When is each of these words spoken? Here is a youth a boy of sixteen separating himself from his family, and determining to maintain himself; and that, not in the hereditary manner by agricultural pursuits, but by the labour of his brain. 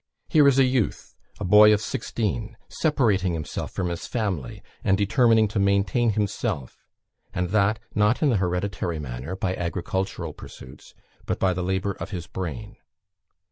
Here 0.29 0.47
is 0.47 0.57
a 0.57 0.63
youth 0.63 1.13
a 1.39 1.43
boy 1.43 1.71
of 1.71 1.79
sixteen 1.79 2.57
separating 2.67 3.33
himself 3.35 3.69
from 3.71 3.89
his 3.89 4.07
family, 4.07 4.63
and 4.83 4.97
determining 4.97 5.47
to 5.49 5.59
maintain 5.59 6.13
himself; 6.13 6.87
and 7.35 7.49
that, 7.49 7.77
not 7.93 8.23
in 8.23 8.31
the 8.31 8.37
hereditary 8.37 8.97
manner 8.97 9.35
by 9.35 9.55
agricultural 9.55 10.33
pursuits, 10.33 10.95
but 11.27 11.37
by 11.37 11.53
the 11.53 11.61
labour 11.61 11.91
of 11.99 12.09
his 12.09 12.25
brain. 12.25 12.77